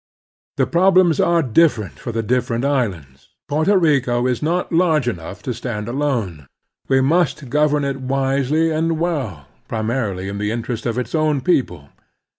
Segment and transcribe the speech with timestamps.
[0.57, 3.29] The problems are different for the different islands.
[3.47, 6.47] Porto Rico is not large enough to stand alone.
[6.87, 11.39] We must govern it wisely and well, pri marily in the interest of its own
[11.41, 11.89] people.